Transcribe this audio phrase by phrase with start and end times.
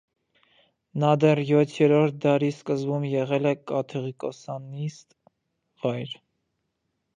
[1.03, 5.17] Նա դեռ յոթերորդ դարի սկզբում եղել է կաթողիկոսանիստ
[5.85, 6.19] վայր։